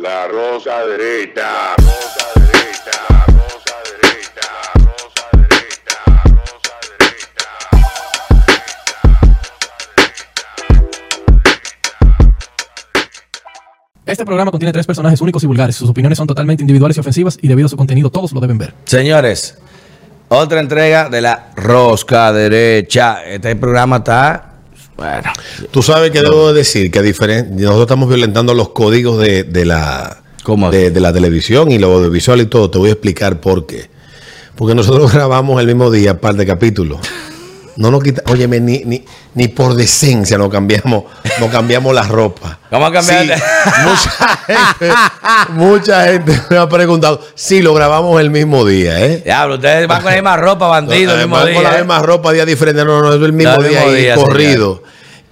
[0.00, 5.96] La rosa derecha, rosa derecha, rosa derecha, rosa derecha,
[6.36, 7.18] rosa derecha.
[14.06, 15.74] Este programa contiene tres personajes únicos y vulgares.
[15.74, 18.58] Sus opiniones son totalmente individuales y ofensivas y debido a su contenido todos lo deben
[18.58, 18.74] ver.
[18.84, 19.58] Señores,
[20.28, 23.24] otra entrega de la rosca derecha.
[23.24, 24.47] Este programa está.
[24.98, 25.30] Bueno,
[25.70, 29.64] Tú sabes que debo decir que a diferen- nosotros estamos violentando los códigos de, de
[29.64, 32.68] la ¿Cómo de, de la televisión y lo audiovisual y todo.
[32.70, 33.88] Te voy a explicar por qué.
[34.56, 36.98] Porque nosotros grabamos el mismo día un par de capítulos.
[37.78, 41.04] No nos quita, óyeme, ni, ni, ni por decencia nos cambiamos,
[41.38, 42.58] nos cambiamos la ropa.
[42.72, 43.30] Vamos a cambiar Sí,
[43.84, 44.94] mucha gente,
[45.50, 49.22] mucha gente me ha preguntado si lo grabamos el mismo día, ¿eh?
[49.24, 51.78] diablo, ustedes van con la misma ropa, bandido, el mismo Además, con la día.
[51.78, 51.82] ¿eh?
[51.82, 52.84] misma ropa, día diferente.
[52.84, 54.82] No, no, es el mismo No, el día y día, corrido.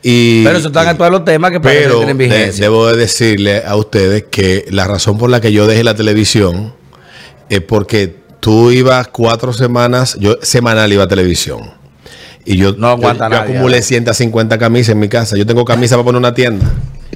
[0.02, 2.62] Y, Pero eso están actuando los temas que parece que pero tienen de- vigencia.
[2.62, 6.74] debo de decirle a ustedes que la razón por la que yo dejé la televisión
[7.48, 11.74] es porque tú ibas cuatro semanas, yo semanal iba a televisión.
[12.46, 13.82] Y yo, No aguanta yo, yo nadie, acumulé ¿eh?
[13.82, 15.36] 150 camisas en mi casa.
[15.36, 16.64] Yo tengo camisas para poner una tienda.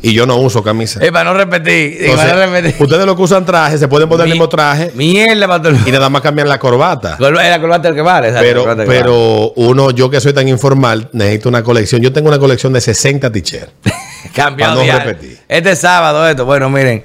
[0.02, 1.02] Y yo no uso camisas.
[1.02, 2.82] Eh, para no repetir, para no repetir.
[2.82, 5.90] ustedes los que usan trajes se pueden poner Mi- el mismo traje Mierda, el y
[5.92, 7.16] nada más cambian la corbata.
[7.20, 8.28] Es la corbata el que vale.
[8.28, 8.84] exacto, Pero, vale.
[8.86, 12.00] pero uno, yo que soy tan informal, necesito una colección.
[12.00, 13.72] Yo tengo una colección de 60 t-shirts.
[14.34, 15.12] Cambiado Para no diario.
[15.12, 15.38] repetir.
[15.48, 16.44] Este sábado, esto.
[16.46, 17.02] Bueno, miren,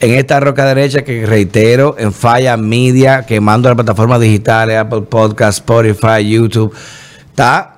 [0.00, 4.78] en esta roca derecha que reitero, en Falla Media, que mando a las plataformas digitales,
[4.78, 6.74] Apple Podcast, Spotify, YouTube,
[7.38, 7.74] está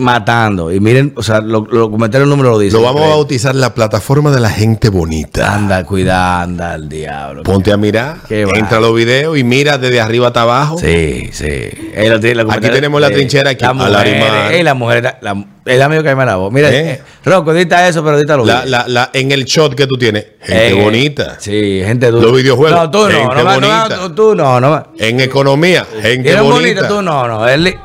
[0.00, 0.72] matando.
[0.72, 2.74] Y miren, o sea, lo, lo comentario el número lo dice.
[2.74, 5.54] Lo vamos a bautizar la plataforma de la gente bonita.
[5.54, 7.42] Anda, cuidado, anda al diablo.
[7.42, 10.78] Ponte a mirar, entra a los videos y mira desde arriba hasta abajo.
[10.78, 11.92] Sí, sí.
[11.94, 14.52] Lo lo Aquí tenemos la trinchera aquí, La a mujer, Larimar.
[14.54, 16.50] eh, la mujer, la- el amigo que me la voz.
[16.50, 16.90] Mira, ¿Eh?
[16.92, 18.70] eh, Rocco, edita eso, pero La, bien.
[18.70, 21.36] la, la- en el shot que tú tienes, gente Eh, bonita.
[21.38, 22.28] Sí, gente dura.
[22.28, 23.88] Los videojuegos, No, tú no, gente no, bonita.
[24.00, 24.86] tú, tú no, no.
[24.98, 26.80] En economía, gente ¿Eres bonita.
[26.80, 26.88] bonita?
[26.88, 27.46] Tú no, no.
[27.46, 27.76] Él,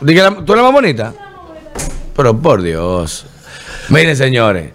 [0.00, 1.12] la- ¿Tú eres más bonita?
[2.14, 3.26] Pero por Dios.
[3.88, 4.70] Miren, señores.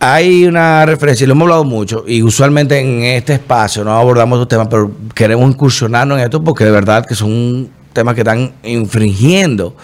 [0.00, 4.36] Hay una referencia, y lo hemos hablado mucho, y usualmente en este espacio no abordamos
[4.38, 8.52] estos temas, pero queremos incursionarnos en esto porque de verdad que son temas que están
[8.64, 9.76] infringiendo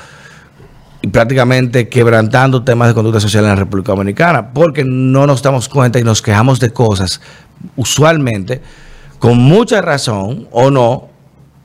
[1.02, 5.68] y prácticamente quebrantando temas de conducta social en la República Dominicana, porque no nos damos
[5.68, 7.20] cuenta y nos quejamos de cosas,
[7.76, 8.60] usualmente,
[9.20, 11.10] con mucha razón o no,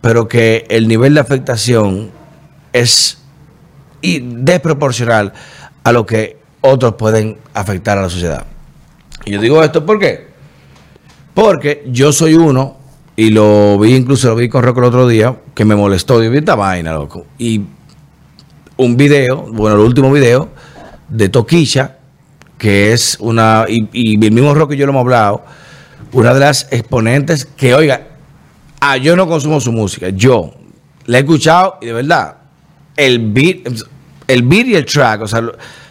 [0.02, 2.12] pero que el nivel de afectación
[2.74, 3.20] es
[4.02, 5.34] desproporcional
[5.84, 8.46] a lo que otros pueden afectar a la sociedad.
[9.26, 10.28] Y yo digo esto ¿por qué?
[11.34, 12.78] Porque yo soy uno,
[13.16, 16.24] y lo vi, incluso lo vi con Rocco el otro día, que me molestó.
[16.24, 17.26] Y vi esta vaina, loco.
[17.38, 17.62] Y
[18.78, 20.50] un video, bueno, el último video
[21.10, 21.98] de Toquilla,
[22.58, 25.44] que es una, y, y el mismo Rock y yo lo hemos hablado,
[26.12, 28.08] una de las exponentes que, oiga,
[28.80, 30.54] ah, yo no consumo su música, yo
[31.06, 32.38] la he escuchado y de verdad,
[32.98, 33.68] el beat,
[34.28, 35.42] el beat y el track, o sea,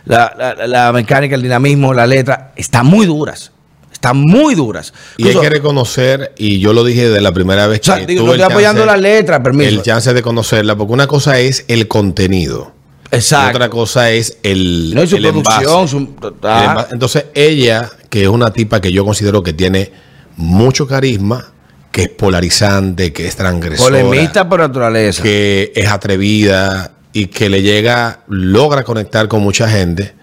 [0.04, 3.52] la, la- la mecánica, el dinamismo, la letra, están muy duras,
[3.92, 4.92] están muy duras.
[5.16, 8.06] Y hay que reconocer, y yo lo dije de la primera vez o sea, que
[8.06, 9.68] digo, tuve no estoy apoyando chance- la letra, permiso.
[9.70, 12.72] el chance de conocerla, porque una cosa es el contenido.
[13.10, 13.56] Y Exacto.
[13.58, 16.86] otra cosa es el, no, y su el producción, su- El ah.
[16.90, 19.92] Entonces, ella, que es una tipa que yo considero que tiene
[20.36, 21.52] mucho carisma,
[21.92, 25.22] que es polarizante, que es transgresora, polemista por naturaleza.
[25.22, 30.14] que es atrevida y que le llega, logra conectar con mucha gente,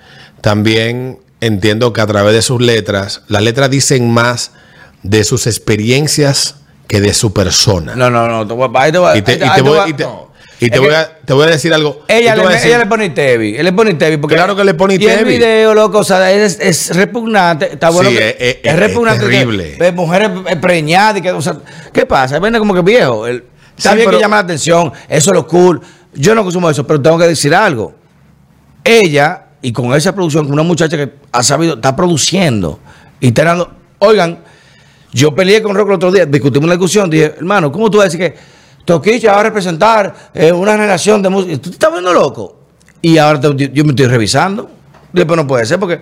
[0.42, 4.52] también entiendo que a través de sus letras, las letras dicen más
[5.04, 6.56] de sus experiencias
[6.88, 7.96] que de su persona.
[7.96, 8.48] No, no, no.
[8.48, 9.62] Te voy, a- ahí te voy, a- y te, ahí y te- ahí te te
[9.62, 10.29] voy, voy a- y te- no.
[10.60, 12.04] Y te Es voy que a, te voy a decir algo.
[12.08, 13.56] Ella, le, decir- ella le pone Tevi.
[13.56, 14.18] Él le pone Tevi.
[14.18, 15.38] Porque Claro que le pone Y el Tevi.
[15.38, 17.74] video, loco, o sea, es, es repugnante.
[17.74, 18.10] Está bueno.
[18.10, 19.24] Sí, que- es- repugnante.
[19.26, 19.76] es que- terrible.
[19.78, 20.30] de mujeres
[20.62, 21.18] preñadas.
[21.18, 21.58] Y que, o sea,
[21.94, 22.40] ¿Qué pasa?
[22.40, 23.26] Vende como que viejo.
[23.28, 23.46] El-
[23.78, 24.92] está Sí, bien pero- que llama la atención.
[25.08, 25.82] Eso es lo cool.
[26.14, 27.94] Yo no consumo eso, pero tengo que decir algo.
[28.84, 32.80] Ella, y con esa producción, con una muchacha que ha sabido, está produciendo
[33.20, 33.72] y está dando.
[34.00, 34.40] Oigan,
[35.12, 38.06] yo peleé con Rocco el otro día, discutimos una discusión, dije, hermano, ¿cómo tú vas
[38.06, 38.38] a decir que
[38.86, 41.54] Toquicha va a representar eh, una generación de música?
[41.58, 42.56] ¿Tú te estás viendo loco?
[43.02, 44.70] Y ahora te- yo me estoy revisando.
[45.14, 46.00] Después no puede ser porque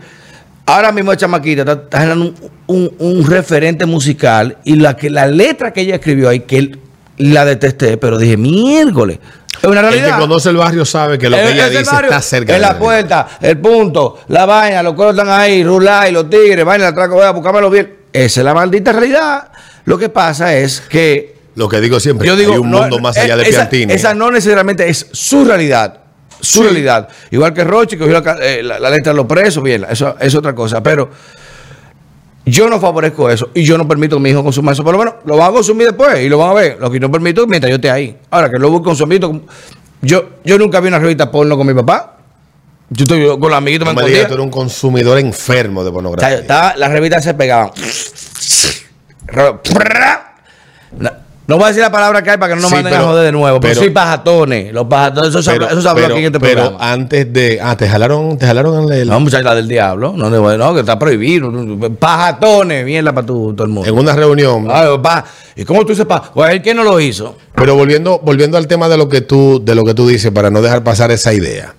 [0.65, 2.33] ahora mismo esa chamaquita está, está generando
[2.67, 6.57] un, un- un referente musical y la, que, la letra que ella escribió ahí, que
[6.59, 6.79] él-
[7.17, 9.17] la detesté, pero dije, miércoles.
[9.59, 10.15] Es una El realidad.
[10.17, 12.61] que conoce el barrio sabe que lo que ella el dice barrio, está cerca En
[12.61, 12.77] de la él.
[12.77, 17.15] puerta, el punto, la vaina, los coros están ahí, Rulay, los tigres, vaina, la traco,
[17.15, 17.95] voy a buscármelo bien.
[18.13, 19.49] Esa es la maldita realidad.
[19.85, 22.99] Lo que pasa es que Lo que digo siempre, yo digo, hay un no, mundo
[22.99, 23.91] más eh, allá de esa, Piantini.
[23.93, 25.99] esa no necesariamente es su realidad.
[26.39, 26.63] Su Sí.
[26.65, 27.09] realidad.
[27.31, 30.15] Igual que Roche, que cogió la, eh, la- la letra de los presos, bien, eso
[30.19, 30.81] es otra cosa.
[30.83, 31.09] Pero
[32.49, 34.81] Yo no favorezco eso y yo no permito que mi hijo consuma eso.
[34.81, 36.77] Por lo menos lo van a consumir después y lo van a ver.
[36.79, 38.17] Lo que no permito es mientras yo esté ahí.
[38.29, 39.41] Ahora que lo voy consumiendo.
[40.01, 42.15] Yo, yo nunca vi una revista porno con mi papá.
[42.89, 44.27] Yo estoy con los amiguitos me No me digas, escondía.
[44.29, 46.37] tú eres un consumidor enfermo de O sea, pornografía.
[46.39, 47.71] estaba- las revistas se pegaban.
[51.47, 53.05] No, voy a decir la palabra que hay para que no nos Sí, manden pero-
[53.05, 53.59] a joder de nuevo.
[53.61, 54.73] Pero, pero- sí, pajatones.
[54.73, 56.91] Los pajatones, eso se eso se habló pero- aquí en este pero programa.
[56.91, 57.59] antes de.
[57.63, 60.13] Ah, te jalaron, te jalaron el, No, muchacha, la del diablo.
[60.17, 61.49] No, no, no, que está prohibido.
[61.97, 63.89] Pajatones, mierda para tu, todo el mundo.
[63.89, 64.67] en una reunión.
[65.01, 65.23] Pa-
[65.55, 66.31] ¿Y cómo tú dices pa?
[66.33, 67.37] Pues él que no lo hizo.
[67.55, 70.49] Pero volviendo, volviendo al tema de lo que tú, de lo que tú dices, para
[70.49, 71.73] no dejar pasar esa idea.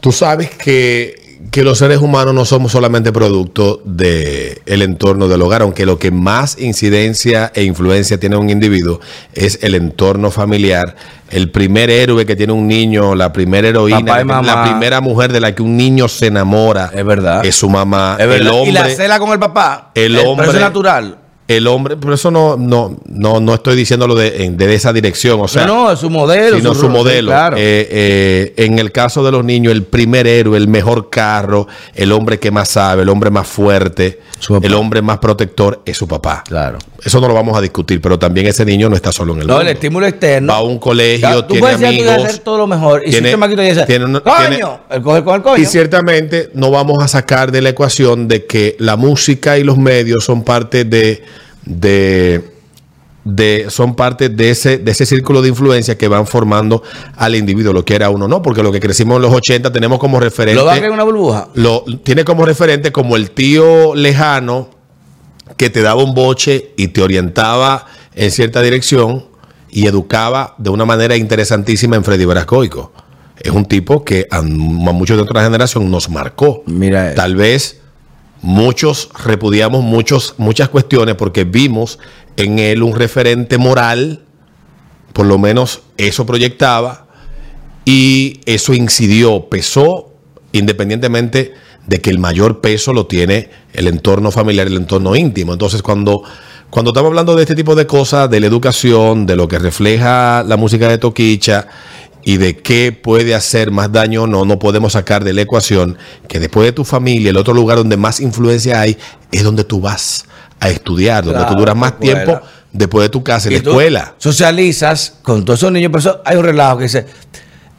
[0.00, 5.62] Tú sabes que, que los seres humanos no somos solamente producto del entorno del hogar,
[5.62, 9.00] aunque lo que más incidencia e influencia tiene un individuo
[9.34, 10.96] es el entorno familiar.
[11.30, 15.54] El primer héroe que tiene un niño, la primera heroína, la, primera mujer de la
[15.54, 17.44] que un niño se enamora, Es verdad.
[17.44, 18.16] es su mamá.
[18.18, 18.40] Es verdad.
[18.40, 19.92] El hombre, y la cela con el papá.
[19.94, 21.17] el hombre- es natural.
[21.48, 25.40] El hombre, por eso no, no, no, no estoy diciéndolo de, en- de esa dirección.
[25.40, 26.56] O sea, no, no, es su modelo.
[26.58, 27.30] sino su sí, modelo.
[27.30, 27.56] claro.
[27.56, 32.12] Eh, eh, en el caso de los niños, el primer héroe, el mejor carro, el
[32.12, 34.20] hombre que más sabe, el hombre más fuerte,
[34.62, 36.44] el hombre más protector es su papá.
[36.46, 36.78] Claro.
[37.02, 39.46] Eso no lo vamos a discutir, pero también ese niño no está solo en el
[39.46, 39.68] No, mundo.
[39.70, 40.52] el estímulo externo.
[40.52, 42.24] Va a un colegio, Ya, tú tiene puedes decir amigos.
[42.26, 43.02] hacer todo lo mejor.
[43.06, 45.62] Y tiene- si dice, tiene una- coño, el coge con el coño.
[45.62, 49.78] Y ciertamente no vamos a sacar de la ecuación de que la música y los
[49.78, 51.22] medios son parte de,
[51.68, 52.52] de,
[53.24, 56.82] de- son parte de ese, de ese círculo de influencia que van formando
[57.16, 59.98] al individuo, lo quiera uno o no, porque lo que crecimos en los 80 tenemos
[59.98, 60.58] como referente.
[60.58, 61.48] ¿Lo va a en una burbuja?
[61.54, 64.70] lo tiene como referente como el tío lejano
[65.56, 69.26] que te daba un boche y te orientaba en cierta dirección
[69.70, 72.92] y educaba de una manera interesantísima en Freddy Verascoico.
[73.38, 76.62] Es un tipo que a, muchos de otra generación nos marcó.
[76.66, 77.14] Mira.
[77.14, 77.80] Tal vez
[78.42, 81.98] muchos repudiamos muchos, muchas cuestiones porque vimos
[82.36, 84.22] en él un referente moral,
[85.12, 87.06] por lo menos eso proyectaba,
[87.84, 90.12] y eso incidió, pesó,
[90.52, 91.54] independientemente
[91.86, 95.54] de que el mayor peso lo tiene el entorno familiar, el entorno íntimo.
[95.54, 96.22] Entonces, cuando,
[96.68, 100.44] cuando estamos hablando de este tipo de cosas, de la educación, de lo que refleja
[100.46, 101.66] la música de Toquicha
[102.28, 105.96] y de qué puede hacer más daño o no, no podemos sacar de la ecuación
[106.28, 108.98] que después de tu familia, el otro lugar donde más influencia hay
[109.32, 110.26] es donde tú vas
[110.60, 112.24] a estudiar, donde Claro, tú duras más escuela.
[112.24, 114.14] tiempo después de tu casa, en la escuela.
[114.18, 117.06] Socializas con todos esos niños, pero eso- hay un relajo que dice,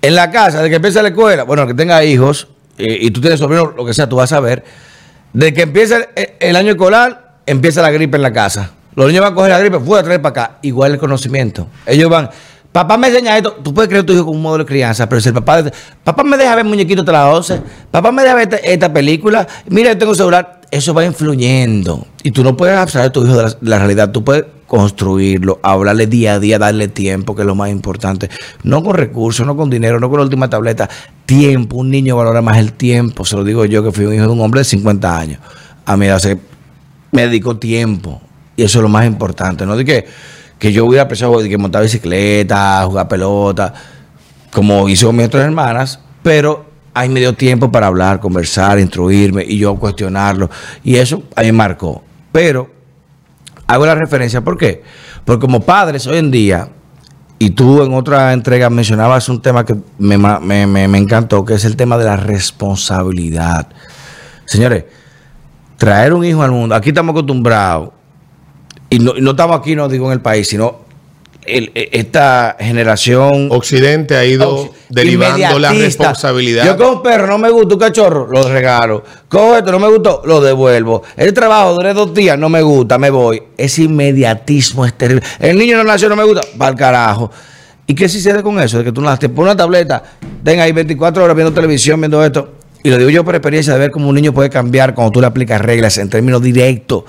[0.01, 2.47] en la casa, de que empieza la escuela, bueno, que tenga hijos,
[2.77, 4.63] y tú tienes sobrinos, lo que sea, tú vas a ver,
[5.31, 8.71] de que empieza el, el año escolar, empieza la gripe en la casa.
[8.95, 10.57] Los niños van a coger la gripe, fue a traer para acá.
[10.63, 11.67] Igual el conocimiento.
[11.85, 12.29] Ellos van,
[12.71, 15.21] papá me enseña esto, tú puedes creer tu hijo con un modelo de crianza, pero
[15.21, 15.63] si el papá,
[16.03, 17.61] papá me deja ver muñequito de las 11,
[17.91, 22.05] papá me deja ver esta, película, mira, yo tengo un celular, eso va influyendo.
[22.23, 26.05] Y tú no puedes abstraer a tu hijo de la, realidad, tú puedes construirlo, hablarle
[26.05, 28.29] día a día, darle tiempo, que es lo más importante.
[28.63, 30.87] No con recursos, no con dinero, no con la última tableta.
[31.25, 34.25] Tiempo, un niño valora más el tiempo, se lo digo yo que fui un hijo
[34.25, 35.39] de un hombre de 50 años.
[35.85, 36.37] A mí hace
[37.11, 38.21] me dedico tiempo.
[38.55, 39.65] Y eso es lo más importante.
[39.65, 40.05] No de que,
[40.59, 43.73] que yo hubiera pensado de que montar bicicleta, jugar pelota,
[44.51, 49.57] como con mis otras hermanas, pero ahí me dio tiempo para hablar, conversar, instruirme y
[49.57, 50.49] yo cuestionarlo.
[50.83, 52.03] Y eso a mí me marcó.
[52.31, 52.69] Pero
[53.67, 54.83] hago la referencia, ¿por qué?
[55.25, 56.69] Porque como padres hoy en día,
[57.41, 61.53] y tú en otra entrega mencionabas un tema que me, me, me- me encantó, que
[61.53, 63.67] es el tema de la responsabilidad.
[64.45, 64.83] Señores,
[65.77, 67.91] traer un hijo al mundo, aquí estamos acostumbrados,
[68.89, 70.87] y no, no estamos aquí, no digo en el país, sino
[71.45, 76.65] el- e- esta generación Occidente ha ido derivando la responsabilidad.
[76.65, 79.03] Yo cojo un perro, no me gusta un cachorro, lo regalo.
[79.27, 81.03] Cojo esto, no me gustó, lo devuelvo.
[81.17, 83.41] El trabajo duré dos días, no me gusta, me voy.
[83.57, 85.23] Ese inmediatismo es terrible.
[85.39, 87.31] El niño no nació, no me gusta, va al carajo.
[87.87, 88.77] ¿Y qué sucede con eso?
[88.79, 90.03] De que tú te pones una tableta,
[90.43, 92.53] tenga ahí 24 horas viendo televisión, viendo esto.
[92.83, 95.19] Y lo digo yo por experiencia de ver cómo un niño puede cambiar cuando tú
[95.21, 97.03] le aplicas reglas en términos directos.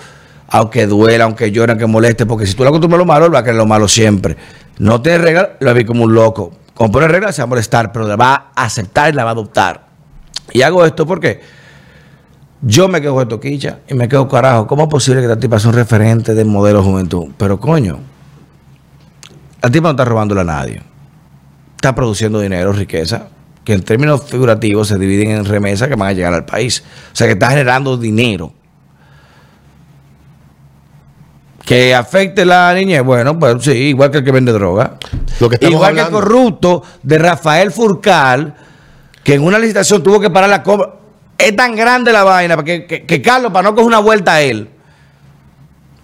[0.51, 3.35] Aunque duela, aunque llore, aunque moleste, porque si tú le acostumbras a lo malo, él
[3.35, 4.37] va a querer lo malo siempre.
[4.79, 6.53] No te reglas, lo ver como un loco.
[6.75, 9.31] Cuando pone reglas, se va a molestar, pero la va a aceptar y la va
[9.31, 9.87] a adoptar.
[10.53, 11.41] Y hago esto porque
[12.63, 14.67] yo me quedo de toquicha y me quedo carajo.
[14.67, 17.29] ¿Cómo es posible que esta tipa sea un referente del modelo de juventud?
[17.37, 17.99] Pero coño,
[19.63, 20.83] la tipa no está robándole a nadie.
[21.77, 23.29] Está produciendo dinero, riqueza,
[23.65, 26.83] que en términos figurativos se dividen en remesas que van a llegar al país.
[27.13, 28.53] O sea, que está generando dinero.
[31.71, 34.97] Que afecte la niñez, bueno, pues sí, igual que el que vende droga.
[35.39, 38.57] Lo que igual que el corrupto de Rafael Furcal,
[39.23, 40.95] que en una licitación tuvo que parar la compra.
[41.39, 44.43] Es tan grande la vaina que, que- que Carlos, para no coger una vuelta a
[44.43, 44.69] él,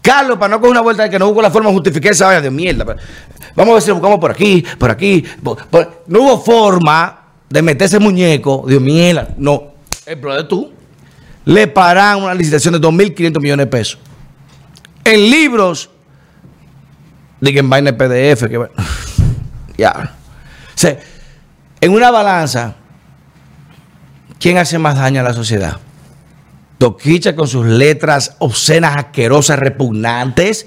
[0.03, 2.27] Carlos, para no coger una vuelta de que no hubo la forma de justificar esa
[2.27, 2.85] vaina de mierda.
[2.85, 3.01] pero-
[3.57, 5.25] Vamos a ver si lo buscamos por aquí, por aquí.
[5.43, 8.65] por- por- no hubo forma de meter ese muñeco.
[8.69, 9.31] Dios mierda.
[9.37, 9.73] No.
[10.07, 10.71] El brother tú.
[11.45, 13.99] Le paran una licitación de 2.500 millones de pesos.
[15.07, 15.89] En libros.
[17.41, 18.49] Diga en vaina PDF.
[18.49, 18.69] Que,
[19.79, 20.15] ya.
[20.75, 20.99] O sea,
[21.81, 22.75] en una balanza,
[24.41, 25.77] ¿quién hace más daño a la sociedad?
[26.79, 30.67] Toquicha con sus letras obscenas, asquerosas, repugnantes.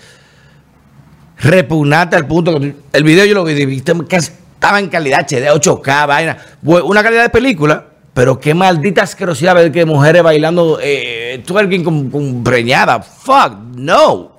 [1.37, 6.37] Repugnante al punto que el video yo lo vi, estaba en calidad HD, 8K, vaina.
[6.63, 12.09] Una calidad de película, pero qué maldita asquerosidad ver que mujeres bailando eh, twerking con,
[12.09, 13.01] con preñada.
[13.01, 14.37] Fuck, no.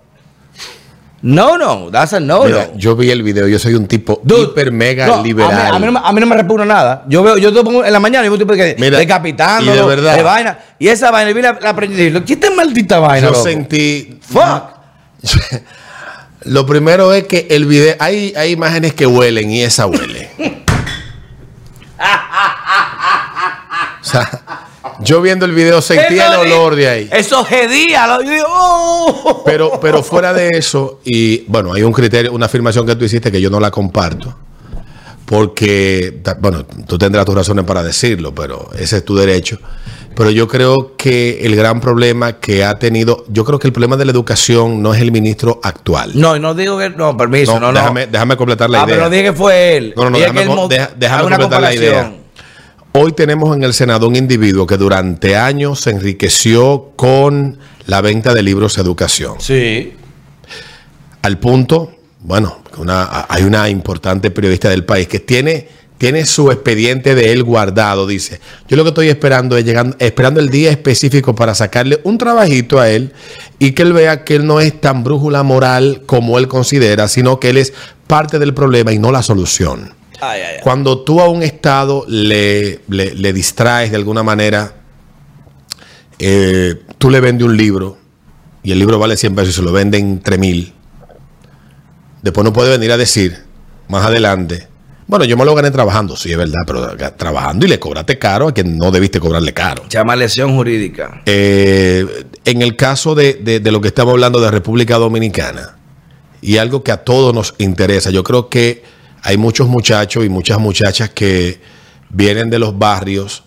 [1.23, 2.79] No, no, that's a no, Mira, no.
[2.79, 5.53] yo vi el video, yo soy un tipo Dude, hiper mega no, liberal.
[5.53, 7.05] A mí, a mí no, me- a mí no me repugna nada.
[7.09, 9.77] Yo veo, yo te pongo en la mañana y un tipo que Mira, decapitando, y
[9.77, 10.17] de verdad.
[10.17, 10.59] de vaina.
[10.79, 13.27] Y esa vaina, y vi la, la preñada ¿qué esta maldita vaina?
[13.27, 13.45] yo loco?
[13.45, 14.19] sentí.
[14.23, 14.63] Fuck.
[16.45, 17.97] Lo primero es que el video.
[17.99, 20.31] Hay, hay imágenes que huelen y esa huele.
[24.11, 24.67] sea,
[25.01, 27.09] yo viendo el video sentí el olor de ahí.
[27.13, 28.19] Eso gedía.
[28.47, 29.43] Oh.
[29.45, 33.31] Pero, pero fuera de eso, y bueno, hay un criterio, una afirmación que tú hiciste
[33.31, 34.35] que yo no la comparto.
[35.25, 39.61] Porque, bueno, tú tendrás tus razones para decirlo, pero ese es tu derecho.
[40.17, 43.97] Pero yo creo que el gran problema que ha tenido, yo creo que el problema
[43.97, 46.13] de la educación no es el ministro actual.
[46.15, 46.91] No, no digo que.
[46.91, 47.79] No, permiso, no, no.
[47.79, 48.95] déjame, déjame completar la ah, idea.
[48.97, 49.95] pero no dije que fue él.
[49.97, 52.13] No, no, no, déjame que él deja- completar la idea.
[52.93, 58.35] Hoy tenemos en el Senado un individuo que durante años se enriqueció con la venta
[58.35, 59.35] de libros de educación.
[59.39, 59.93] Sí.
[61.23, 65.69] Al punto, bueno, una- hay una importante periodista del país que tiene,
[65.99, 68.09] tiene su expediente de él guardado.
[68.09, 72.19] Dice, yo lo que estoy esperando es llegando, esperando el día específico para sacarle un
[72.19, 73.13] trabajito a él
[73.61, 77.39] y que él vea que él no es tan brújula moral como él considera, sino
[77.39, 77.73] que él es
[78.09, 79.95] parte del problema y no la solución.
[80.21, 80.61] Ay, ay, ay.
[80.63, 84.75] Cuando tú a un Estado le, le- le distraes de alguna manera,
[86.19, 87.97] eh, tú le vendes un libro
[88.63, 90.73] y el libro vale 100 pesos y se lo venden 3 mil.
[92.23, 93.39] Después no puede venir a decir
[93.89, 94.69] más adelante,
[95.07, 98.47] bueno, yo me lo gané trabajando, sí, es verdad, pero trabajando y le cobraste caro
[98.49, 99.83] a quien no debiste cobrarle caro.
[99.89, 101.23] Llama lesión jurídica.
[101.27, 105.77] Eh, en el caso de, de- de lo que estamos hablando de República Dominicana,
[106.43, 108.85] y algo que a todos nos interesa, yo creo que
[109.23, 111.61] hay muchos muchachos y muchas muchachas que
[112.11, 113.45] vienen de los barrios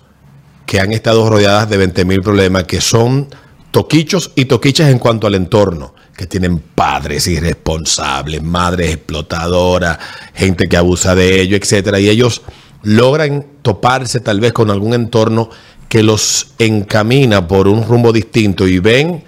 [0.66, 3.28] que han estado rodeadas de 20 mil problemas, que son
[3.72, 9.98] toquichos y toquichas en cuanto al entorno, que tienen padres irresponsables, madres explotadoras,
[10.34, 12.44] gente que abusa de ellos, etcétera, y ellos
[12.84, 15.50] logran toparse tal vez con algún entorno
[15.90, 19.24] que los encamina por un rumbo distinto y ven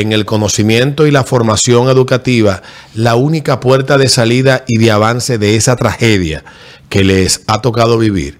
[0.00, 2.62] en el conocimiento y la formación educativa
[2.94, 6.44] la única puerta de salida y de avance de esa tragedia
[6.88, 8.38] que les ha tocado vivir.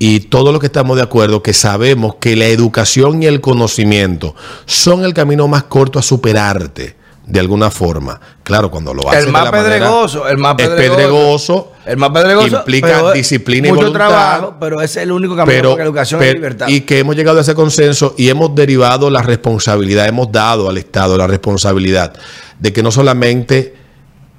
[0.00, 4.34] Y todo lo que estamos de acuerdo, que sabemos que la educación y el conocimiento
[4.66, 8.20] son el camino más corto a superarte de alguna forma.
[8.42, 11.72] Claro, cuando lo haces El de más manera- pedregoso, el más es pedregoso.
[11.88, 12.58] El más pedregoso.
[12.58, 14.08] implica pero disciplina y mucho voluntad.
[14.08, 16.68] trabajo, pero es el único camino pero, para la educación pero- y libertad.
[16.68, 20.76] y que hemos llegado a ese consenso y hemos derivado la responsabilidad, hemos dado al
[20.78, 22.12] Estado la responsabilidad
[22.58, 23.74] de que no solamente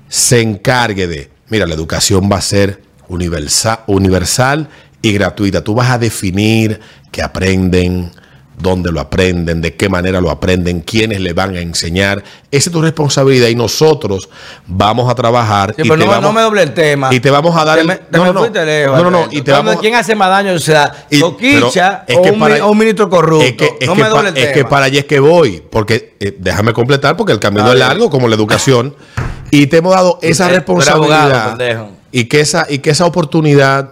[0.07, 4.69] se encargue de, mira, la educación va a ser universal, universal
[5.01, 5.63] y gratuita.
[5.63, 6.79] Tú vas a definir
[7.11, 8.11] qué aprenden,
[8.61, 12.23] dónde lo aprenden, de qué manera lo aprenden, quiénes le van a enseñar.
[12.51, 14.29] Esa es tu responsabilidad y nosotros
[14.67, 15.73] vamos a trabajar.
[15.75, 17.09] Sí, y pero te no, vamos- no me doble el tema.
[17.13, 18.39] y te vamos a dar Te el- me, te no, me no, no.
[18.41, 19.35] fuiste lejos, No, no, no, Alberto.
[19.37, 20.53] y te Hablando de vamos- ¿Quién hace más daño?
[20.53, 23.45] O sea, Y- Toquicha es que o, un, para- o un ministro corrupto.
[23.45, 24.53] Es que, es no me pa- doble el es tema.
[24.53, 28.09] que para allá es que voy, porque eh, déjame completar, porque el camino es largo,
[28.09, 28.95] como la educación,
[29.51, 33.91] y te hemos dado esa responsabilidad abogado, y que esa y que esa oportunidad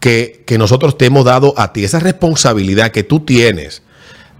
[0.00, 3.82] que, que nosotros te hemos dado a ti, esa responsabilidad que tú tienes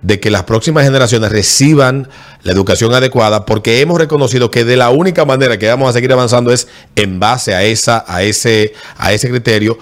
[0.02, 2.08] de que las próximas generaciones reciban
[2.42, 6.12] la educación adecuada, porque hemos reconocido que de la única manera que vamos a seguir
[6.12, 9.78] avanzando es en base a esa, a ese, a ese criterio.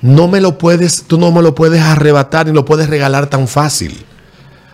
[0.00, 3.48] No me lo puedes, tú no me lo puedes arrebatar ni lo puedes regalar tan
[3.48, 4.04] fácil.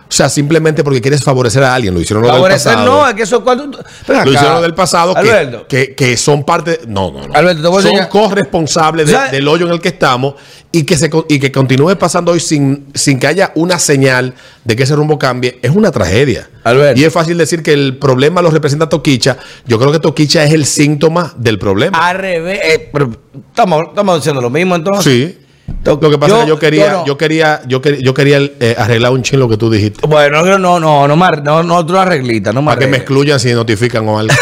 [0.07, 1.93] O sea, simplemente porque quieres favorecer a alguien.
[1.93, 2.85] Lo hicieron lo del Favorecer pasado.
[2.85, 3.65] no, es que eso cuando.
[4.07, 4.25] Ven acá.
[4.25, 6.81] Lo hicieron del pasado que, que, que son parte.
[6.87, 7.33] No, no, no.
[7.33, 10.35] Alberto, te voy a son corresponsables del hoyo en el que estamos
[10.71, 14.75] y que, se, y que continúe pasando hoy sin, sin que haya una señal de
[14.75, 15.57] que ese rumbo cambie.
[15.61, 16.49] Es una tragedia.
[16.63, 16.99] Alberto.
[16.99, 19.37] Y es fácil decir que el problema lo representa Toquicha.
[19.65, 21.97] Yo creo que Toquicha es el síntoma del problema.
[22.07, 22.59] al revés.
[22.63, 23.09] eh, pero
[23.49, 25.03] estamos, estamos diciendo lo mismo entonces.
[25.03, 25.39] sí.
[25.85, 27.05] Lo que pasa es que yo quería, no.
[27.05, 30.05] yo quería, yo quería, yo quería eh, arreglar un chin lo que tú dijiste.
[30.07, 32.97] Bueno, no, no, no, no, no, no, tú la arreglitas, no me Para que me
[32.97, 34.33] excluyan si notifican o algo.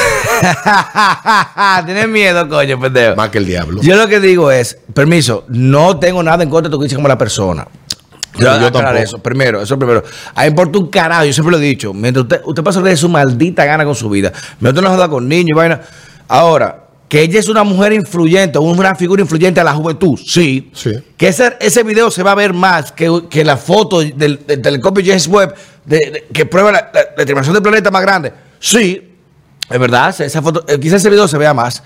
[1.86, 3.16] Tienes miedo, coño, pendejo.
[3.16, 3.82] Más que el diablo.
[3.82, 6.96] Yo lo que digo es, permiso, no tengo nada en contra de tu que dices
[6.96, 7.68] como la persona.
[8.36, 8.98] Yo, Yo yo tampoco.
[8.98, 10.04] eso, primero, eso primero.
[10.34, 11.94] A importa un carajo, yo siempre lo he dicho.
[11.94, 14.32] Mientras usted, usted pasa de su maldita gana con su vida.
[14.60, 15.82] Me no joda con niños y vaina.
[16.28, 16.83] Ahora,
[17.14, 20.72] que ella es una mujer influyente, una figura influyente a la juventud, sí.
[20.74, 20.94] Sí.
[21.16, 24.16] Que ese, ese video se va a ver más que, que la foto del,
[24.48, 25.54] del telescopio James Webb
[25.86, 28.34] de- de- que prueba la, la, la determinación del planeta más grande.
[28.60, 29.12] Sí,
[29.70, 31.84] es verdad, esa foto, eh, quizás ese video se vea más.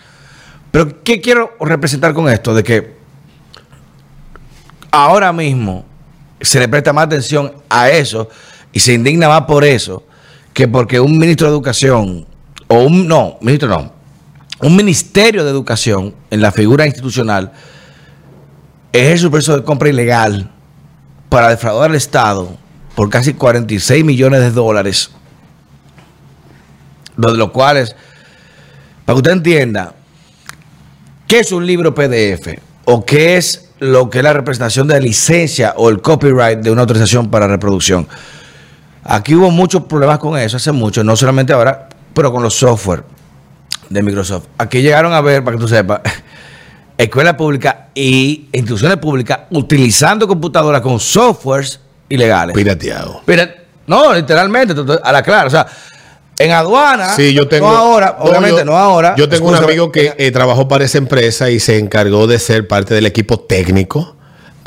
[0.72, 2.55] Pero ¿qué quiero representar con esto?
[2.55, 2.96] De que
[4.91, 5.84] ahora mismo
[6.39, 8.29] se le presta más atención a eso
[8.72, 10.03] y se indigna más por eso
[10.53, 12.25] que porque un ministro de educación
[12.69, 13.96] o un no, ministro no,
[14.59, 17.51] un ministerio de educación en la figura institucional
[18.91, 20.49] ejerce un proceso de compra ilegal
[21.29, 22.57] para defraudar al Estado
[22.95, 25.11] por casi 46 millones de dólares,
[27.15, 27.95] de los cuales,
[29.05, 29.93] para que usted entienda,
[31.27, 32.59] ¿qué es un libro PDF?
[32.85, 36.81] ¿O qué es lo que es la representación de licencia o el copyright de una
[36.81, 38.07] autorización para reproducción?
[39.03, 43.16] Aquí hubo muchos problemas con eso hace mucho, no solamente ahora, pero con los software
[43.89, 44.46] de Microsoft.
[44.58, 46.01] Aquí llegaron a ver, para que tú sepas,
[46.98, 51.79] escuelas públicas y instituciones públicas utilizando computadoras con softwares
[52.10, 52.53] ilegales.
[52.56, 53.22] Pirateado.
[53.86, 55.48] No, literalmente, a la clara.
[55.48, 55.65] O sea,
[56.38, 57.15] en aduana.
[57.15, 57.70] Sí, yo tengo.
[57.70, 59.15] No ahora, no, obviamente, yo- no ahora.
[59.15, 62.67] Yo tengo un amigo que eh, trabajó para esa empresa y se encargó de ser
[62.67, 64.16] parte del equipo técnico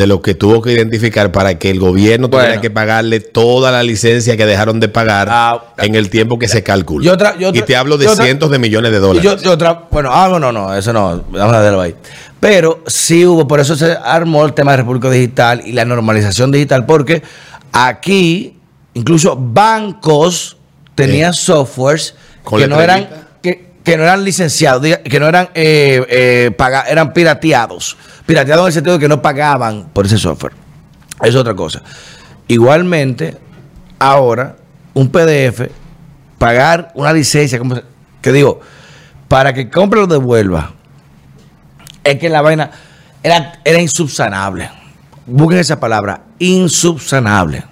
[0.01, 2.63] de lo que tuvo que identificar para que el gobierno tuviera Bueno.
[2.63, 6.63] que pagarle toda la licencia que dejaron de pagar Ah, en el tiempo que se
[6.63, 7.05] calcula.
[7.05, 9.23] Yo tra- yo y te hablo de yo cientos de millones de dólares.
[9.43, 9.59] Yo,
[9.91, 11.95] bueno, ah, no, no, no, eso no, vamos a dejarlo ahí.
[12.41, 16.51] Pero sí hubo, por eso se armó el tema de República Digital y la normalización
[16.51, 17.23] digital, porque
[17.71, 18.57] aquí
[18.95, 20.57] incluso bancos
[20.95, 22.15] tenían softwares
[22.57, 23.07] que no eran
[23.91, 26.57] que, no eran licenciados, que no eran eh, eh,
[26.89, 30.53] eran pirateados, pirateados en el sentido de que no pagaban por ese software.
[31.23, 31.83] Es otra cosa.
[32.47, 33.37] Igualmente,
[33.99, 34.57] ahora
[34.95, 35.71] un PDF
[36.39, 37.61] pagar una licencia,
[38.23, 38.61] que digo,
[39.27, 40.73] para que compre lo devuelva,
[42.05, 42.71] es que la vaina
[43.25, 44.71] era, era insubsanable.
[45.27, 47.65] Busquen esa palabra, insubsanable.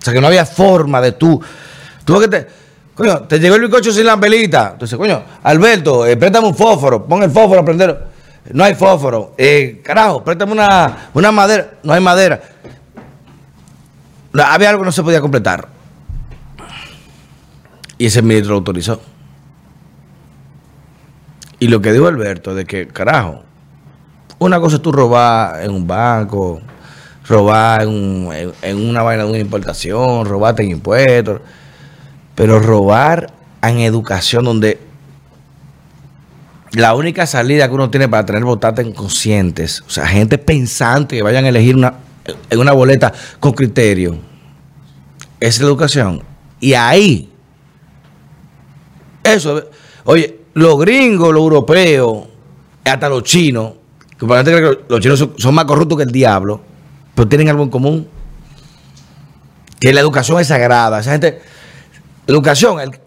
[0.00, 1.40] O sea, que no había forma de tú.
[2.04, 2.57] Tú que te.
[2.98, 4.70] Coño, te llegó el bizcocho sin la velita.
[4.72, 8.06] Entonces, coño, Alberto, eh, préstame un fósforo, pon el fósforo a prender.
[8.52, 9.34] No hay fósforo.
[9.38, 11.74] Eh, carajo, préstame una, una madera.
[11.84, 12.40] No hay madera.
[14.44, 15.68] Había algo que no se podía completar.
[17.98, 19.00] Y ese ministro lo autorizó.
[21.60, 23.44] Y lo que dijo Alberto, de que, carajo,
[24.40, 26.60] una cosa es tú robar en un banco,
[27.28, 31.40] robar en- en una vaina de una importación, robarte en impuestos,
[32.38, 34.78] pero robar en educación donde
[36.70, 41.22] la única salida que uno tiene para tener votantes conscientes, o sea, gente pensante que
[41.22, 41.94] vayan a elegir una,
[42.48, 44.18] en una boleta con criterio,
[45.40, 46.22] es la educación.
[46.60, 47.28] Y ahí,
[49.24, 49.64] eso,
[50.04, 52.28] oye, los gringos, los europeos,
[52.84, 53.72] hasta los chinos,
[54.16, 56.60] que los chinos son más corruptos que el diablo,
[57.16, 58.08] pero tienen algo en común,
[59.80, 61.00] que la educación es sagrada.
[61.00, 61.42] Esa gente,
[62.28, 63.00] educación, el-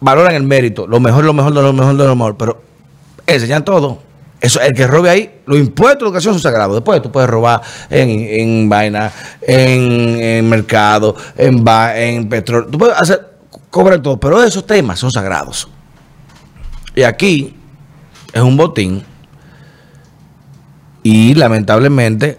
[0.00, 2.62] valoran el mérito, lo mejor, lo mejor, lo mejor, lo mejor, pero
[3.26, 4.02] enseñan todo.
[4.40, 6.76] Eso, el que robe ahí, los impuestos de educación son sagrados.
[6.76, 12.68] Después tú puedes robar en, en vaina, en, en mercado, en, va- en petróleo.
[12.70, 13.28] Tú puedes hacer,
[13.70, 15.68] cobrar todo, pero esos temas son sagrados.
[16.94, 17.56] Y aquí
[18.32, 19.02] es un botín
[21.02, 22.38] y lamentablemente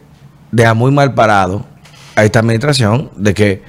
[0.51, 1.65] deja muy mal parado
[2.15, 3.63] a esta administración de que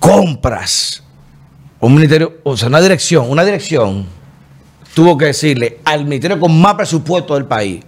[0.00, 1.04] compras
[1.78, 4.06] un ministerio, o sea, una dirección, una dirección
[4.94, 7.82] tuvo que decirle al ministerio con más presupuesto del país,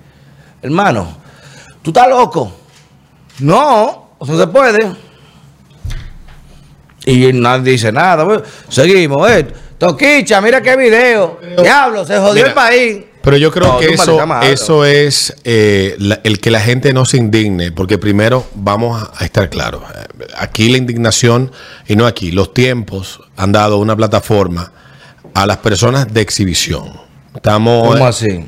[0.63, 1.17] hermano,
[1.83, 2.53] tú estás loco.
[3.41, 4.79] No, eso se puede.
[7.05, 8.43] Y nadie dice nada.
[8.69, 9.49] Seguimos, eh.
[9.77, 11.41] Toquicha, mira qué video.
[11.61, 13.05] Diablo, se jodió Mira, el país.
[13.23, 17.05] Pero yo creo No, que eso, eso es eh, la- el que la gente no
[17.05, 19.83] se indigne, porque primero vamos a, estar claros.
[19.95, 21.53] eh, Aquí la indignación,
[21.87, 24.73] y no aquí, los tiempos han dado una plataforma
[25.35, 26.93] a las personas de exhibición.
[27.35, 28.47] Estamos ¿Cómo eh, así?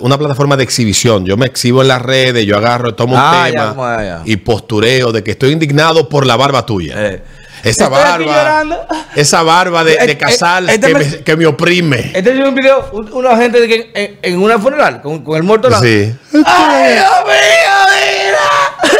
[0.00, 1.24] una plataforma de exhibición.
[1.26, 5.10] Yo me exhibo en las redes, yo agarro, tomo un Ah, ya, tema y postureo
[5.12, 6.94] de que estoy indignado por la barba tuya.
[6.96, 7.22] Eh.
[7.62, 8.86] Esa Estoy aquí barba, llorando.
[9.14, 12.10] esa barba de, Eh, de eh, casal este que, me- me, que me oprime.
[12.14, 15.36] Este es un video, un- una gente de que en, en una funeral con, con
[15.36, 15.84] el muerto al lado.
[15.84, 16.12] Sí.
[16.44, 18.92] ¡Ay, Dios mío!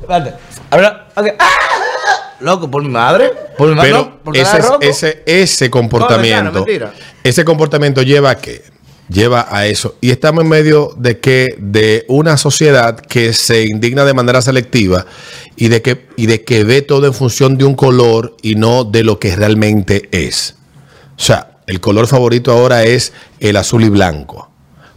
[0.00, 0.34] espérate.
[0.70, 1.26] Ahora, ok.
[1.38, 1.48] ¡Ah!
[2.40, 3.30] Loco, por mi madre.
[3.56, 3.90] Por mi madre.
[3.90, 4.78] Pero no, porque ese, roco.
[4.80, 7.08] ese, ese comportamiento, No, mentira, mentira.
[7.22, 8.62] ese comportamiento lleva a qué?
[9.08, 9.96] Lleva a eso.
[10.00, 15.06] Y estamos en medio de que, de una sociedad que se indigna de manera selectiva
[15.56, 18.84] y de que, y de que ve todo en función de un color y no
[18.84, 20.56] de lo que realmente es.
[21.16, 24.50] O sea, el color favorito ahora es el azul y blanco,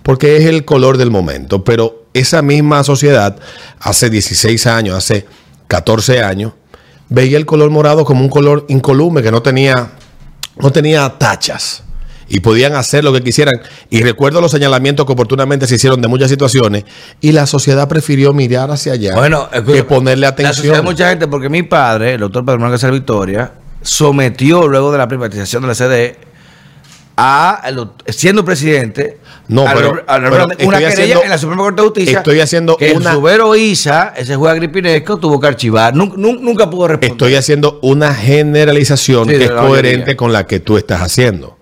[0.03, 1.63] porque es el color del momento.
[1.63, 3.37] Pero esa misma sociedad,
[3.79, 5.25] hace 16 años, hace
[5.67, 6.53] 14 años,
[7.09, 9.91] veía el color morado como un color incolume que no tenía,
[10.57, 11.83] no tenía tachas.
[12.27, 13.55] Y podían hacer lo que quisieran.
[13.89, 16.83] Y recuerdo los señalamientos que oportunamente se hicieron de muchas situaciones.
[17.21, 20.85] Y la sociedad prefirió mirar hacia allá Bueno, que ponerle La sociedad de atención.
[20.85, 25.61] mucha gente, porque mi padre, el doctor Pedro Manuel Victoria, sometió luego de la privatización
[25.61, 26.15] de la CDE
[27.17, 27.61] a,
[28.09, 31.81] siendo presidente, No, a pero- Robert- a pero una querella haciendo- en la Suprema Corte
[31.81, 32.17] de Justicia.
[32.17, 35.95] estoy haciendo que una- el Isa, ese juez agripinesco, tuvo que archivar.
[35.95, 37.11] Nunca, nunca pudo responder.
[37.11, 40.17] Estoy haciendo una generalización Sí, que es coherente mayoría.
[40.17, 41.54] con la que tú estás haciendo.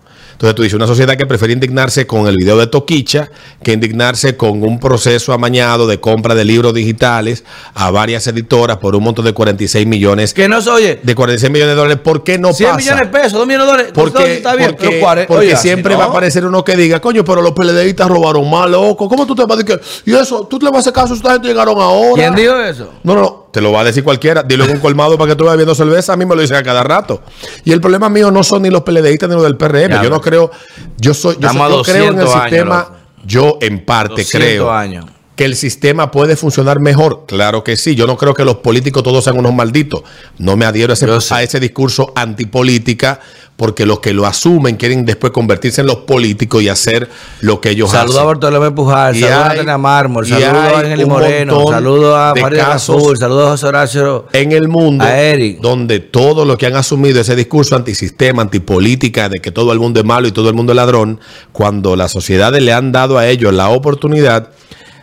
[0.43, 3.29] Entonces tú dices, una sociedad que prefiere indignarse con el video de Toquicha
[3.63, 8.93] que indignarse con un proceso amañado de compra de libros digitales a varias editoras por
[8.93, 10.99] un monto de 46 millones que no se oye.
[11.01, 12.01] de 46 millones de dólares.
[12.03, 12.77] ¿Por qué no 100 pasa?
[12.77, 13.91] millones de pesos, 2 millones de dólares.
[13.95, 16.75] Porque, está bien, porque- pero cuare- porque oiga, siempre si va a aparecer uno que
[16.75, 19.07] diga, coño, pero los PLDistas robaron más, loco.
[19.07, 20.11] ¿Cómo tú te vas a decir que.?
[20.11, 22.15] Y eso, tú le vas a hacer caso a esta gente llegaron ahora.
[22.21, 22.89] ¿Quién dijo eso?
[23.03, 24.41] No, no, no, te lo va a decir cualquiera.
[24.41, 26.13] Dilo en un colmado para que tú vayas viendo cerveza.
[26.13, 27.21] A mí me lo dicen a cada rato.
[27.63, 29.89] Y el problema mío no son ni los PLDistas ni los del PRM.
[29.91, 30.49] Ya, yo no creo.
[30.97, 31.37] Yo soy.
[31.39, 32.79] Yo, soy- yo creo en el 200 años, sistema.
[32.79, 32.95] loco.
[33.25, 35.05] yo, en parte, 200 creo años.
[35.35, 37.25] que el sistema puede funcionar mejor.
[37.27, 37.93] Claro que sí.
[37.95, 40.01] Yo no creo que los políticos todos sean unos malditos.
[40.39, 43.19] No me adhiero a ese, a ese discurso antipolítica.
[43.55, 47.07] Porque los que lo asumen quieren después convertirse en los políticos y hacer
[47.41, 48.27] lo que ellos Saludos a hacen.
[48.27, 52.15] Bartolomé Pujar, Y saludos a hay- Tena Mármol, y saludos a hay Ángel Moreno, saludos
[52.17, 54.25] a María Azul, saludos a José Horacio.
[54.33, 55.61] en el mundo A Eric.
[55.61, 59.99] donde todos los que han asumido ese discurso antisistema, antipolítica, de que todo el mundo
[59.99, 61.19] es malo y todo el mundo es ladrón,
[61.51, 64.49] cuando las sociedades le han dado a ellos la oportunidad,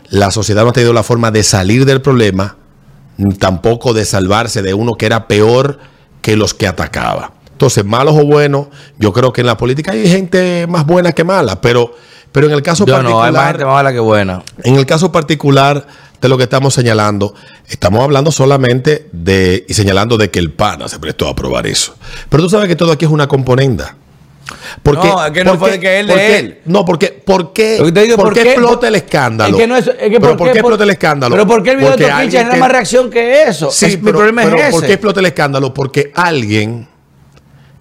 [0.09, 2.57] la sociedad no ha tenido la forma de salir del problema,
[3.17, 5.79] ni tampoco de salvarse de uno que era peor
[6.21, 7.35] que los que atacaba.
[7.61, 8.69] Entonces, malos o buenos,
[8.99, 11.95] yo creo que en la política hay gente más buena que mala, pero,
[12.33, 14.43] pero en el caso Yo no, hay más particular, gente más mala que buena.
[14.65, 15.87] en el caso particular
[16.23, 17.35] de lo que estamos señalando,
[17.69, 21.95] estamos hablando solamente de y señalando de que el PANA se prestó a aprobar eso.
[22.31, 23.95] Pero tú sabes que todo aquí es una componenda.
[24.83, 26.59] Porque, No, es que no fue de que él, de porque- él.
[26.65, 29.55] No, porque ¿por qué, Lo que te digo, por ¿por qué explota el escándalo?
[29.55, 31.35] Es que no es, es que pero ¿por ¿por qué explota el escándalo?
[31.35, 33.71] Pero ¿por qué el video Porque de Toquicha genera más reacción que eso?
[33.71, 34.71] Sí, Es- mi pero, problema pero es ese.
[34.73, 35.75] ¿por qué explota el escándalo?
[35.75, 36.89] Porque alguien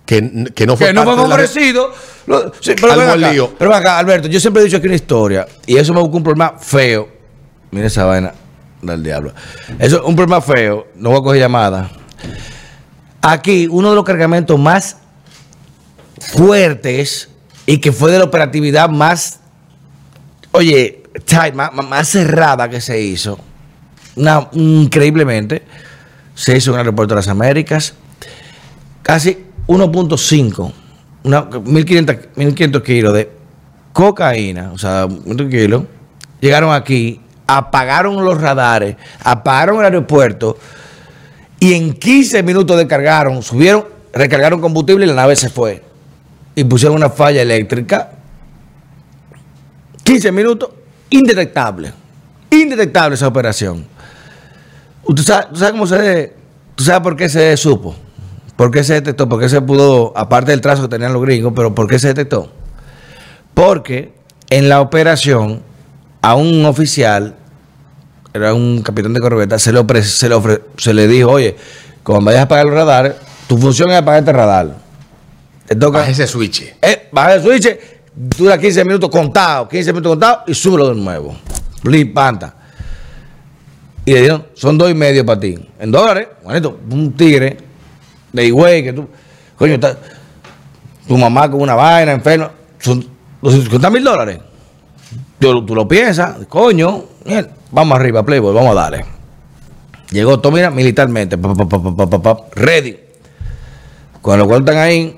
[0.09, 3.53] que, que no fue que no fue la- sí, pero, ven acá, lío.
[3.59, 6.17] pero ven acá, Alberto, yo siempre he dicho aquí una historia y eso me busca
[6.17, 7.07] un problema feo.
[7.69, 8.33] Mira esa vaina
[8.81, 9.33] del diablo.
[9.77, 10.87] Eso es un problema feo.
[10.95, 11.91] No voy a coger llamada.
[13.21, 14.97] Aquí, uno de los cargamentos más
[16.19, 17.29] fuertes
[17.67, 19.41] y que fue de la operatividad más,
[20.53, 23.39] oye, tight, más, más- más cerrada que se hizo,
[24.15, 25.63] una- increíblemente,
[26.33, 27.93] se hizo en el aeropuerto de las Américas
[29.03, 30.71] casi 1.5,
[31.23, 33.29] una- 1500, 1500 kilos de
[33.93, 35.83] cocaína, o sea, 100 kilos,
[36.41, 40.57] llegaron aquí, apagaron los radares, apagaron el aeropuerto
[41.59, 45.83] y en 15 minutos descargaron, subieron, recargaron combustible y la nave se fue.
[46.55, 48.09] Y pusieron una falla eléctrica.
[50.03, 50.69] 15 minutos,
[51.11, 51.93] indetectable.
[52.49, 53.85] Indetectable esa operación.
[55.03, 56.33] ¿Usted sabe, tú sabes cómo se...
[56.75, 57.95] ¿Tú sabes por qué se supo?
[58.59, 59.29] ¿Por qué se detectó?
[59.29, 62.09] ¿Por qué se pudo, aparte del trazo que tenían los gringos, pero por qué se
[62.09, 62.51] detectó?
[63.53, 64.11] Porque
[64.49, 65.61] en la operación
[66.21, 67.35] a un oficial,
[68.33, 71.55] era un capitán de corbeta, se le, ofre- se le, ofre- se le dijo, oye,
[72.03, 73.13] cuando vayas a apagar los radares,
[73.47, 74.75] tu función es apagar este radar.
[75.65, 75.99] Te toca...
[75.99, 76.63] Baja ese switch.
[76.81, 77.79] Eh, baja el switch,
[78.13, 81.33] dura 15 minutos contados, 15 minutos contados y súbelo de nuevo.
[81.83, 82.55] Limpanta.
[84.03, 85.57] Y le dieron, son dos y medio para ti.
[85.79, 87.68] En dólares, bonito, un tigre
[88.31, 89.07] de Higüey que tú,
[89.57, 89.97] coño, está,
[91.07, 93.05] tu mamá con una vaina, enferma, son
[93.41, 94.39] 250 mil dólares.
[95.39, 97.05] Tú lo piensas, coño,
[97.71, 99.05] vamos arriba, Playboy, vamos a darle.
[100.11, 102.99] Llegó todo, mira, militarmente, pa, pa, pa, pa, pa, pa, pa, ready.
[104.21, 105.17] Con lo cual están ahí,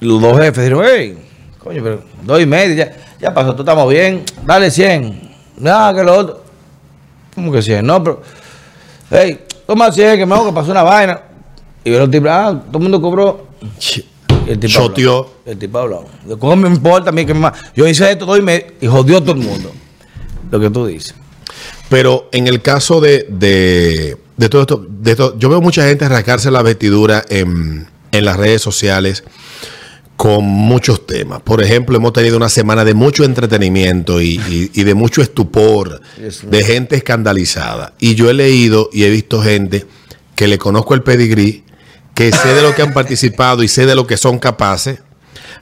[0.00, 1.18] los dos jefes dijeron, hey,
[1.58, 5.28] coño, pero dos y medio, ya, ya pasó, tú estamos bien, dale 100.
[5.58, 6.42] Nada, que lo otro.
[7.34, 7.86] ¿Cómo que 100?
[7.86, 8.22] No, pero,
[9.10, 11.20] hey, toma 100, que me hago que pasó una vaina.
[11.88, 13.46] Y vieron el tipo, ah, todo el mundo cobró.
[14.46, 15.16] El tipo Choteó.
[15.20, 15.30] habló.
[15.46, 16.04] El tipo habló.
[16.28, 18.66] Yo, ¿Cómo me importa a mí que me ma- Yo hice esto dos y medio
[18.78, 19.72] y jodió a todo el mundo.
[20.50, 21.14] Lo que tú dices.
[21.88, 26.06] Pero en el caso de, de, de todo esto, de todo, yo veo mucha gente
[26.06, 29.24] rascarse la vestidura en, en las redes sociales
[30.18, 31.40] con muchos temas.
[31.40, 36.02] Por ejemplo, hemos tenido una semana de mucho entretenimiento y, y- y de mucho estupor,
[36.18, 37.94] de gente escandalizada.
[37.98, 39.86] Y yo he leído y he visto gente
[40.34, 41.64] que le conozco el pedigrí,
[42.18, 44.98] que sé de lo que han participado y sé de lo que son capaces,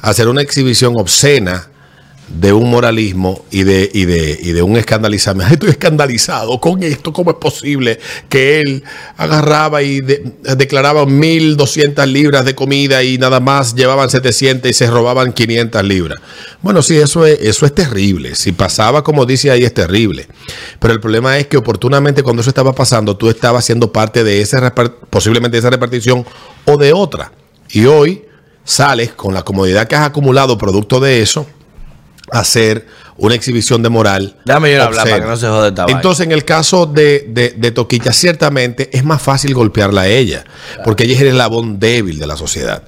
[0.01, 1.69] hacer una exhibición obscena
[2.29, 5.45] de un moralismo y de, y de, y de un escandalizarme.
[5.45, 7.13] Ay, Estoy escandalizado con esto.
[7.13, 8.83] ¿Cómo es posible que él
[9.17, 14.89] agarraba y de- declaraba 1.200 libras de comida y nada más llevaban 700 y se
[14.91, 16.19] robaban 500 libras?
[16.63, 18.35] Bueno, sí, eso es, eso es terrible.
[18.35, 20.27] Si pasaba como dice ahí, es terrible.
[20.81, 24.41] Pero el problema es que oportunamente cuando eso estaba pasando, tú estabas siendo parte de
[24.41, 24.75] esa,
[25.11, 26.27] posiblemente de esa repartición
[26.65, 27.31] o de otra.
[27.71, 28.25] Y hoy
[28.65, 31.47] sales con la comodidad que has acumulado producto de eso
[32.31, 32.87] hacer
[33.19, 34.37] una exhibición de moral.
[34.45, 35.87] Déjame yo hablar para que no se jode esta.
[35.89, 40.45] Entonces, en el caso de, de, de Toquicha, ciertamente es más fácil golpearla a ella,
[40.85, 42.83] porque ella es el eslabón débil de la sociedad.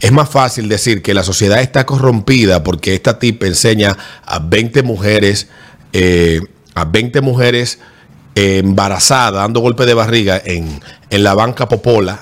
[0.00, 4.82] Es más fácil decir que la sociedad está corrompida porque esta tipa enseña a 20
[4.82, 5.48] mujeres,
[5.92, 6.40] eh,
[6.74, 7.78] a 20 mujeres
[8.34, 10.80] eh, embarazadas, dando golpe de barriga en,
[11.10, 12.20] en la banca Popola,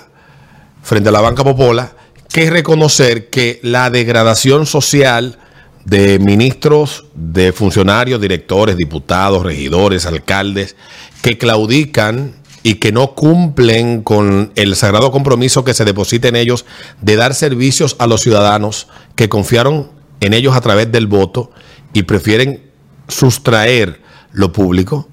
[0.83, 1.93] frente a la banca Popola,
[2.29, 5.39] que reconocer que la degradación social
[5.85, 10.77] de ministros, de funcionarios, directores, diputados, regidores, alcaldes,
[11.23, 16.65] que claudican y que no cumplen con el sagrado compromiso que se deposita en ellos
[17.01, 19.91] de dar servicios a los ciudadanos que confiaron
[20.21, 21.51] en ellos a través del voto
[21.93, 22.71] y prefieren
[23.09, 25.09] sustraer lo público,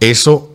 [0.00, 0.51] eso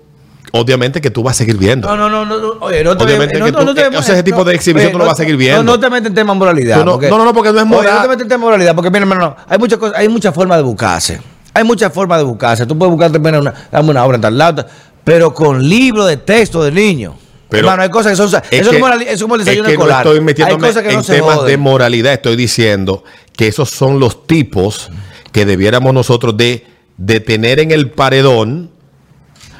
[0.59, 1.87] obviamente que tú vas a seguir viendo.
[1.87, 3.87] No, no, no, no, no, oye, no te Obviamente no, que no, tú- no te-
[3.87, 5.63] o sea, ese tipo de exhibición tú lo no- vas a seguir viendo.
[5.63, 6.77] No, no te metes en tema de moralidad.
[6.85, 7.95] No- no, no, no, porque no es Oye, moral.
[7.95, 10.33] no te metes en tema de moralidad, porque mira, hermano, hay muchas cosas, hay muchas
[10.35, 11.21] formas de buscarse.
[11.53, 12.65] Hay muchas formas de buscarse.
[12.65, 14.65] Tú puedes buscarte mira, una, dame una obra en tal lado,
[15.03, 17.15] pero con libro de texto de niño.
[17.49, 18.27] Pero hermano, hay cosas que son.
[18.27, 20.05] Eso es, que- como, la- eso es como el es desayuno que no escolar.
[20.05, 21.47] estoy hay metiéndome cosas que no en temas joden.
[21.47, 22.13] de moralidad.
[22.13, 23.03] Estoy diciendo
[23.35, 24.89] que esos son los tipos
[25.31, 26.65] que debiéramos nosotros de,
[26.97, 28.69] de tener en el paredón,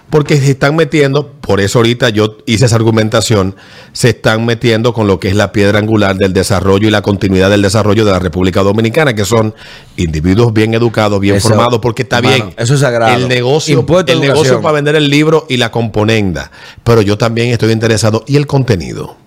[0.09, 3.55] porque se están metiendo, por eso ahorita yo hice esa argumentación,
[3.91, 7.49] se están metiendo con lo que es la piedra angular del desarrollo y la continuidad
[7.49, 9.53] del desarrollo de la República Dominicana, que son
[9.97, 12.53] individuos bien educados, bien Eso, formados, porque está bien.
[12.57, 13.15] eso es sagrado.
[13.15, 16.51] El negocio, Impuesto el negocio para vender el libro y la componenda,
[16.83, 19.26] pero yo también estoy interesado y el contenido.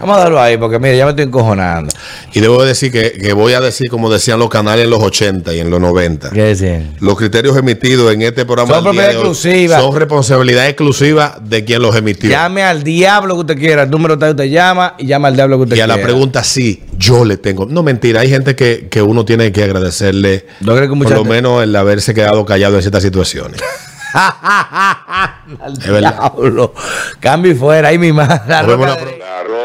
[0.00, 1.92] Vamos a darlo ahí, porque mira, ya me estoy encojonando.
[2.32, 5.52] Y debo decir que, que voy a decir como decían los canales en los 80
[5.52, 6.30] y en los 90.
[6.30, 6.96] ¿Qué decían?
[7.00, 9.78] Los criterios emitidos en este programa Son propiedad hoy exclusiva.
[9.78, 12.30] son responsabilidad exclusiva de quien los emitió.
[12.30, 13.82] Llame al diablo que usted quiera.
[13.82, 15.98] El número tal usted llama y llama al diablo que usted y a quiera.
[15.98, 17.66] la pregunta sí, yo le tengo.
[17.66, 21.62] No, mentira, hay gente que, que uno tiene que agradecerle ¿No que por lo menos
[21.62, 23.60] el haberse quedado callado en ciertas situaciones.
[25.60, 26.72] al diablo.
[27.20, 27.88] Cambio y fuera.
[27.88, 28.40] Ahí mi madre.